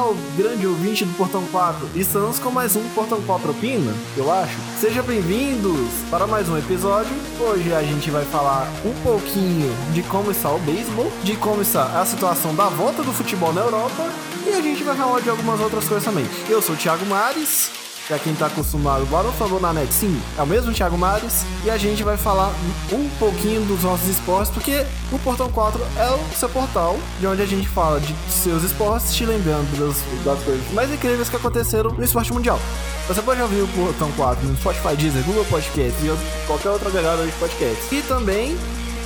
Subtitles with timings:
[0.00, 1.90] ouvinte do Portão 4.
[1.94, 4.56] Estamos com mais um Portão 4 Opina, eu acho.
[4.80, 7.12] Sejam bem-vindos para mais um episódio.
[7.38, 12.00] Hoje a gente vai falar um pouquinho de como está o beisebol, de como está
[12.00, 14.10] a situação da volta do futebol na Europa
[14.46, 16.24] e a gente vai falar de algumas outras coisas também.
[16.48, 17.70] Eu sou o Thiago Mares
[18.08, 19.92] Pra quem tá acostumado, bora um favor na net.
[19.92, 21.44] Sim, é o mesmo Thiago Mares.
[21.64, 22.52] E a gente vai falar
[22.92, 27.42] um pouquinho dos nossos esportes, porque o Portão 4 é o seu portal, de onde
[27.42, 31.92] a gente fala de seus esportes, te lembrando das, das coisas mais incríveis que aconteceram
[31.92, 32.58] no esporte mundial.
[33.06, 37.24] Você pode ouvir o Portão 4 no Spotify, Deezer, Google Podcast e qualquer outra agregador
[37.24, 37.94] de podcast.
[37.94, 38.58] E também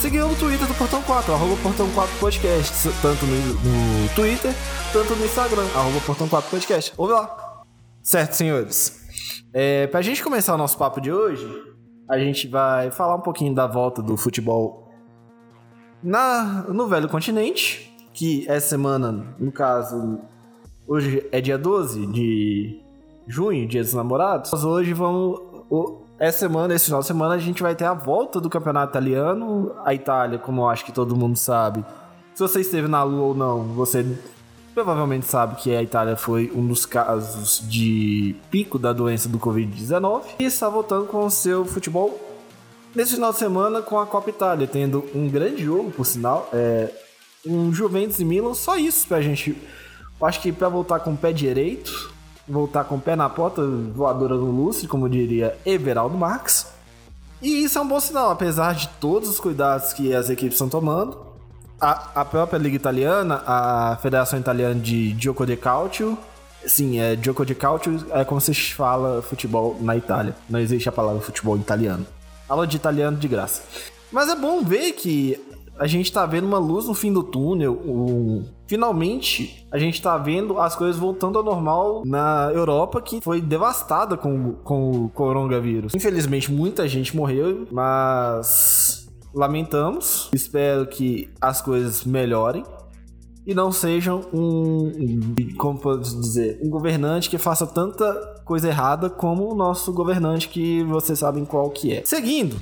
[0.00, 4.52] seguir no Twitter do Portão 4, arroba Portão 4 Podcast, tanto no, no Twitter,
[4.92, 6.92] tanto no Instagram, arroba Portão 4 Podcast.
[6.96, 7.41] Ouve lá.
[8.02, 9.00] Certo, senhores.
[9.52, 11.46] É, pra gente começar o nosso papo de hoje,
[12.08, 14.82] a gente vai falar um pouquinho da volta do futebol
[16.02, 20.18] na, no velho continente, que essa semana, no caso,
[20.86, 22.80] hoje é dia 12 de
[23.26, 24.50] junho, dia dos namorados.
[24.50, 25.40] Nós hoje vamos.
[26.18, 29.74] Essa semana, esse final de semana, a gente vai ter a volta do campeonato italiano.
[29.84, 31.84] A Itália, como eu acho que todo mundo sabe,
[32.34, 34.04] se você esteve na Lua ou não, você
[34.74, 40.22] provavelmente sabe que a Itália foi um dos casos de pico da doença do Covid-19
[40.38, 42.18] e está voltando com o seu futebol
[42.94, 46.90] nesse final de semana com a Copa Itália, tendo um grande jogo, por sinal, é,
[47.46, 49.56] um Juventus e Milan, só isso pra gente.
[50.20, 52.12] Eu acho que para voltar com o pé direito,
[52.48, 56.66] voltar com o pé na porta, voadora no lustre, como diria Everaldo Marques.
[57.40, 60.68] E isso é um bom sinal, apesar de todos os cuidados que as equipes estão
[60.68, 61.31] tomando
[61.82, 66.16] a, a própria Liga Italiana, a Federação Italiana de Gioco de Calcio,
[66.64, 70.36] sim, é Gioco de Calcio, é como se fala futebol na Itália.
[70.48, 72.06] Não existe a palavra futebol italiano.
[72.48, 73.62] Aula de italiano de graça.
[74.12, 75.36] Mas é bom ver que
[75.76, 77.72] a gente tá vendo uma luz no fim do túnel.
[77.84, 78.44] Um...
[78.68, 84.16] Finalmente, a gente tá vendo as coisas voltando ao normal na Europa, que foi devastada
[84.16, 85.94] com, com o coronavírus.
[85.94, 89.01] Infelizmente, muita gente morreu, mas
[89.34, 90.30] lamentamos.
[90.32, 92.64] Espero que as coisas melhorem
[93.46, 99.50] e não sejam um, como posso dizer, um governante que faça tanta coisa errada como
[99.50, 102.02] o nosso governante que vocês sabem qual que é.
[102.04, 102.56] Seguindo,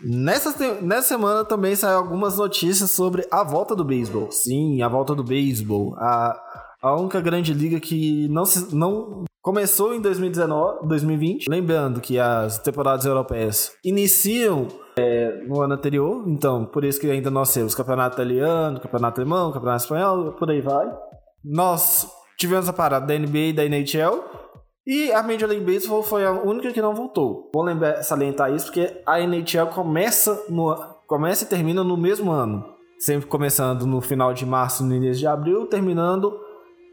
[0.00, 4.30] Nessa, nessa semana também saiu algumas notícias sobre a volta do beisebol.
[4.30, 5.96] Sim, a volta do beisebol.
[5.98, 6.40] A,
[6.80, 11.46] a única grande liga que não, se, não começou em 2019, 2020.
[11.48, 17.30] Lembrando que as temporadas europeias iniciam é, no ano anterior, então por isso que ainda
[17.30, 20.86] nós temos campeonato italiano, campeonato alemão, campeonato espanhol, por aí vai.
[21.44, 22.06] Nós
[22.38, 24.24] tivemos a parada da NBA e da NHL,
[24.86, 27.50] e a Major League Baseball foi a única que não voltou.
[27.52, 30.74] Vou lembrar, salientar isso porque a NHL começa, no,
[31.06, 32.64] começa e termina no mesmo ano.
[32.98, 36.32] Sempre começando no final de março, no início de abril, terminando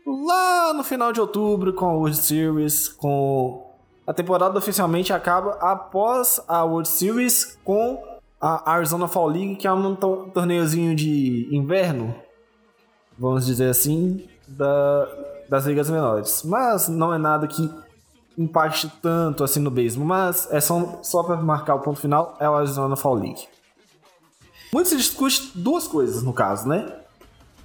[0.05, 3.63] lá no final de outubro com a World Series, com
[4.07, 8.03] a temporada oficialmente acaba após a World Series com
[8.39, 12.13] a Arizona Fall League, que é um torneiozinho de inverno,
[13.17, 15.07] vamos dizer assim, da,
[15.49, 16.43] das ligas menores.
[16.43, 17.69] Mas não é nada que
[18.37, 22.47] impacte tanto assim no beisebol, mas é só, só para marcar o ponto final, é
[22.47, 23.47] o Arizona Fall League.
[24.71, 26.93] Muito se discute duas coisas no caso, né?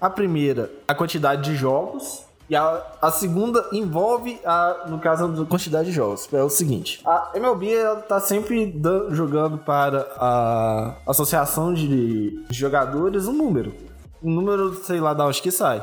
[0.00, 5.46] A primeira, a quantidade de jogos e a, a segunda envolve, a, no caso, a
[5.46, 6.28] quantidade de jogos.
[6.32, 13.28] É o seguinte: a MLB ela tá sempre dando, jogando para a Associação de Jogadores
[13.28, 13.72] um número.
[14.20, 15.80] Um número, sei lá, da onde que sai.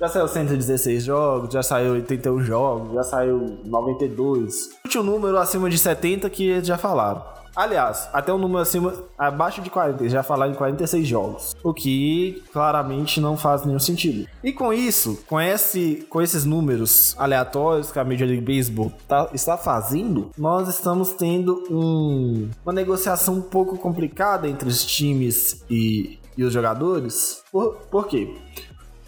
[0.00, 4.70] Já saiu 116 jogos, já saiu 81 jogos, já saiu 92.
[4.84, 7.22] Último número acima de 70 que já falaram.
[7.54, 11.56] Aliás, até um número acima, abaixo de 40, já falaram em 46 jogos.
[11.62, 14.28] O que claramente não faz nenhum sentido.
[14.42, 19.28] E com isso, com, esse, com esses números aleatórios que a Major League Baseball tá,
[19.32, 26.18] está fazendo, nós estamos tendo um, uma negociação um pouco complicada entre os times e,
[26.36, 27.42] e os jogadores.
[27.50, 28.36] Por, por quê?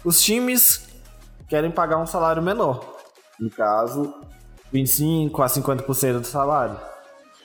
[0.03, 0.85] Os times
[1.47, 2.93] querem pagar um salário menor.
[3.39, 4.13] No caso,
[4.71, 6.92] 25 a 50% do salário.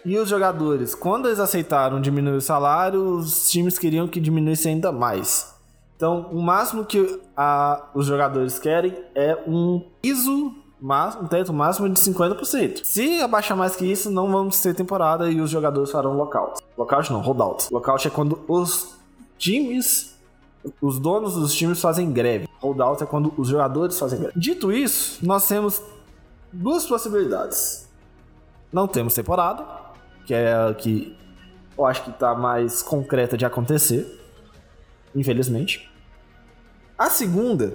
[0.08, 4.90] E os jogadores, quando eles aceitaram diminuir o salário, os times queriam que diminuísse ainda
[4.90, 5.54] mais.
[5.94, 12.00] Então, o máximo que a, os jogadores querem é um piso, um teto máximo de
[12.00, 12.80] 50%.
[12.84, 16.62] Se abaixar mais que isso, não vamos ter temporada e os jogadores farão lockout.
[16.78, 17.68] Lockout não, holdout.
[17.70, 18.96] Lockout é quando os
[19.36, 20.18] times,
[20.80, 22.48] os donos dos times fazem greve.
[22.62, 24.40] Holdout é quando os jogadores fazem greve.
[24.40, 25.82] Dito isso, nós temos
[26.50, 27.86] duas possibilidades.
[28.72, 29.77] Não temos temporada,
[30.28, 31.16] que é a que
[31.76, 34.06] eu acho que tá mais concreta de acontecer,
[35.16, 35.90] infelizmente.
[36.98, 37.72] A segunda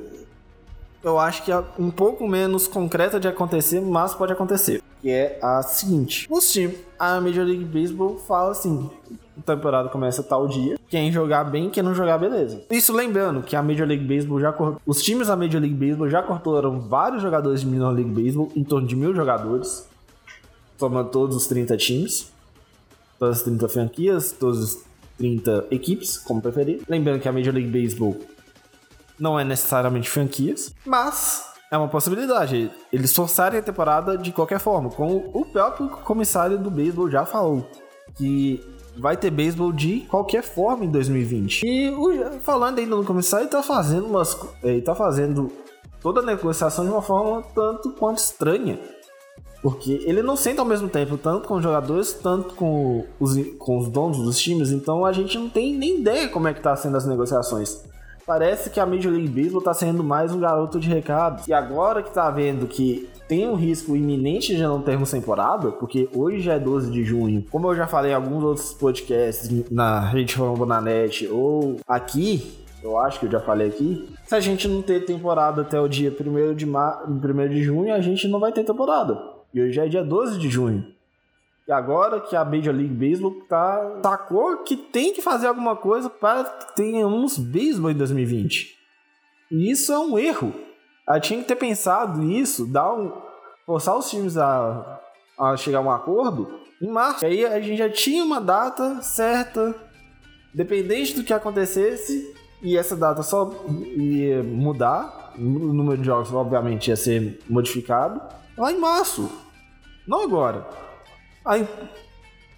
[1.03, 4.83] eu acho que é um pouco menos concreta de acontecer, mas pode acontecer.
[5.01, 8.87] Que é a seguinte: os times, a Major League Baseball fala assim.
[9.35, 10.77] A temporada começa tal dia.
[10.87, 12.63] Quem jogar bem, quem não jogar, beleza.
[12.69, 14.55] Isso lembrando que a Major League Baseball já.
[14.85, 18.63] Os times da Major League Baseball já cortaram vários jogadores de Minor League Baseball, em
[18.63, 19.89] torno de mil jogadores.
[20.77, 22.31] Tomando todos os 30 times.
[23.23, 24.83] Todas as 30 franquias, todas as
[25.17, 26.81] 30 equipes, como preferir.
[26.89, 28.17] Lembrando que a Major League Baseball
[29.17, 32.69] não é necessariamente franquias, mas é uma possibilidade.
[32.91, 37.65] Eles forçarem a temporada de qualquer forma, como o próprio comissário do beisebol já falou,
[38.17, 38.61] que
[38.97, 41.65] vai ter beisebol de qualquer forma em 2020.
[41.65, 45.49] E o, falando ainda no comissário, ele tá fazendo umas, ele tá fazendo
[46.01, 48.77] toda a negociação de uma forma tanto quanto estranha.
[49.63, 53.77] Porque ele não senta ao mesmo tempo, tanto com os jogadores, tanto com os, com
[53.77, 56.75] os donos dos times, então a gente não tem nem ideia como é que tá
[56.75, 57.81] sendo as negociações.
[58.25, 61.43] Parece que a Major League Baseball tá sendo mais um garoto de recado.
[61.47, 66.09] E agora que tá vendo que tem um risco iminente de não termos temporada, porque
[66.13, 67.45] hoje já é 12 de junho.
[67.49, 72.63] Como eu já falei em alguns outros podcasts na Rede Fórmula na Net ou aqui,
[72.83, 74.09] eu acho que eu já falei aqui.
[74.25, 77.03] Se a gente não ter temporada até o dia 1 de, mar...
[77.07, 79.32] 1 de junho, a gente não vai ter temporada.
[79.53, 80.83] E hoje é dia 12 de junho.
[81.67, 86.09] E agora que a Major League Baseball tá, sacou que tem que fazer alguma coisa
[86.09, 88.75] para que tenhamos beisebol em 2020.
[89.51, 90.53] E isso é um erro.
[91.07, 93.13] Ela tinha que ter pensado isso, dar um,
[93.65, 94.99] forçar os times a,
[95.37, 97.23] a chegar a um acordo em março.
[97.23, 99.75] E aí a gente já tinha uma data certa,
[100.53, 103.53] dependente do que acontecesse, e essa data só
[103.95, 105.31] ia mudar.
[105.37, 108.21] O número de jogos, obviamente, ia ser modificado
[108.57, 109.29] lá em março.
[110.07, 110.67] Não agora.
[111.45, 111.67] Aí,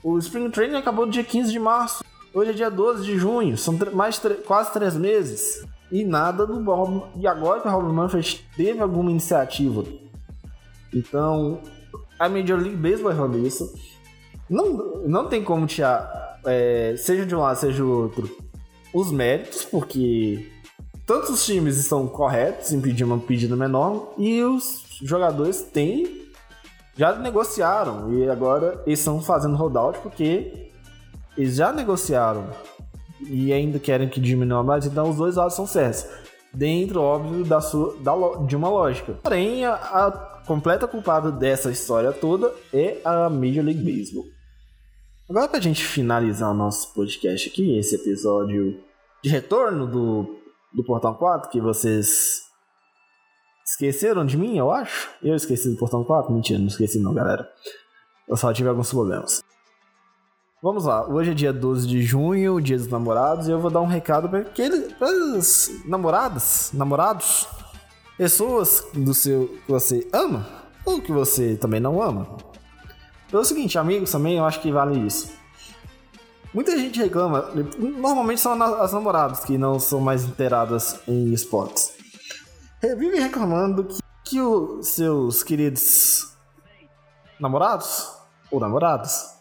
[0.04, 2.04] o Spring Training acabou no dia 15 de março.
[2.34, 3.58] Hoje é dia 12 de junho.
[3.58, 5.66] São mais quase três meses.
[5.92, 7.04] E nada do Bob.
[7.16, 9.84] E agora que o Robin Manfred teve alguma iniciativa.
[10.94, 11.62] Então,
[12.20, 13.74] a Major League Baseball errando isso.
[14.50, 18.38] Não, não tem como tirar, é, seja de um lado, seja do outro,
[18.94, 20.52] os méritos, porque
[21.06, 26.26] tantos os times estão corretos em pedir uma pedida menor e os jogadores têm
[26.98, 30.72] já negociaram e agora eles estão fazendo holdout porque
[31.38, 32.50] eles já negociaram
[33.22, 36.06] e ainda querem que diminua mais, então os dois lados são certos.
[36.54, 38.14] Dentro, óbvio, da sua, da,
[38.46, 39.14] de uma lógica.
[39.22, 40.12] Porém, a, a
[40.46, 44.26] completa culpada dessa história toda é a Major League Baseball.
[45.30, 48.80] Agora, pra gente finalizar o nosso podcast aqui, esse episódio
[49.22, 50.38] de retorno do,
[50.76, 52.46] do Portal 4, que vocês
[53.68, 55.10] Esqueceram de mim, eu acho?
[55.24, 56.32] Eu esqueci do Portão 4?
[56.32, 57.50] Mentira, não esqueci não, galera.
[58.28, 59.42] Eu só tive alguns problemas.
[60.62, 63.82] Vamos lá, hoje é dia 12 de junho, dia dos namorados, e eu vou dar
[63.82, 67.48] um recado para aqueles namoradas, namorados,
[68.18, 70.46] pessoas do seu que você ama
[70.86, 72.38] ou que você também não ama.
[73.30, 75.34] Pelo seguinte, amigos também, eu acho que vale isso.
[76.56, 81.96] Muita gente reclama, normalmente são as namoradas que não são mais inteiradas em esportes
[82.94, 86.36] vive reclamando que, que os seus queridos
[87.40, 88.12] namorados
[88.52, 89.34] ou namoradas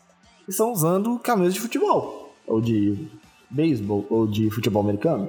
[0.48, 3.08] estão usando camisas de futebol, ou de
[3.50, 5.28] beisebol, ou de futebol americano.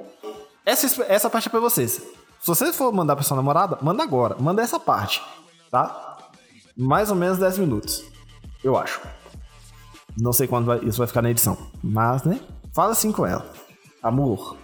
[0.65, 2.01] Essa, essa parte é pra vocês.
[2.39, 4.35] Se você for mandar pra sua namorada, manda agora.
[4.39, 5.21] Manda essa parte,
[5.71, 6.17] tá?
[6.77, 8.03] Mais ou menos 10 minutos,
[8.63, 9.01] eu acho.
[10.17, 11.57] Não sei quando vai, isso vai ficar na edição.
[11.83, 12.39] Mas, né?
[12.73, 13.45] Fala assim com ela.
[14.01, 14.55] Amor,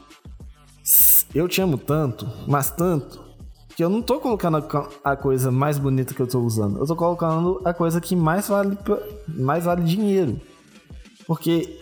[1.33, 3.23] eu te amo tanto, mas tanto,
[3.75, 4.63] que eu não tô colocando
[5.03, 6.79] a, coisa mais bonita que eu tô usando.
[6.79, 8.77] Eu tô colocando a coisa que mais vale,
[9.27, 10.39] mais vale dinheiro.
[11.25, 11.79] Porque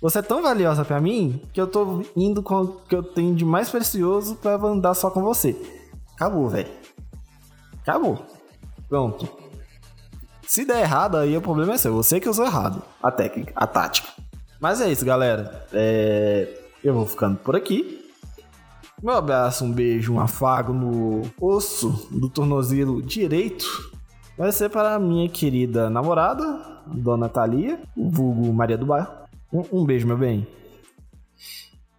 [0.00, 3.34] você é tão valiosa para mim que eu tô indo com o que eu tenho
[3.34, 5.56] de mais precioso para andar só com você.
[6.14, 6.70] Acabou, velho.
[7.80, 8.18] Acabou.
[8.88, 9.43] Pronto.
[10.46, 11.94] Se der errado, aí o problema é seu.
[11.94, 14.08] Você que usou errado a técnica, a tática.
[14.60, 15.66] Mas é isso, galera.
[15.72, 16.60] É...
[16.82, 18.04] Eu vou ficando por aqui.
[19.02, 23.92] Meu abraço, um beijo, um afago no osso do tornozelo direito
[24.36, 29.12] vai ser para a minha querida namorada, Dona Thalia, o vulgo Maria do Bairro.
[29.52, 30.46] Um, um beijo, meu bem.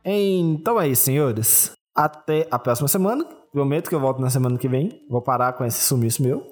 [0.03, 1.71] Então é isso, senhores.
[1.95, 3.25] Até a próxima semana.
[3.51, 5.01] Prometo que eu volto na semana que vem.
[5.09, 6.45] Vou parar com esse sumiço meu.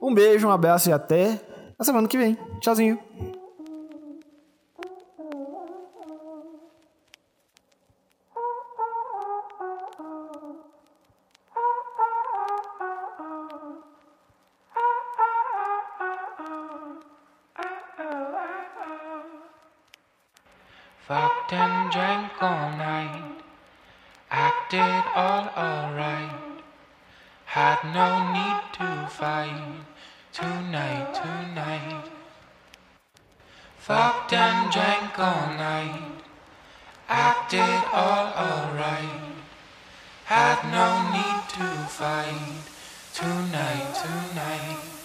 [0.00, 1.40] Um beijo, um abraço e até
[1.78, 2.36] a semana que vem.
[2.60, 2.98] Tchauzinho.
[21.08, 23.42] Fucked and drank all night,
[24.30, 26.47] acted all alright.
[27.52, 29.80] Had no need to fight
[30.34, 32.04] tonight, tonight.
[33.78, 36.12] Fucked and drank all night,
[37.08, 39.32] acted all alright.
[40.26, 42.60] Had no need to fight
[43.14, 44.97] tonight, tonight.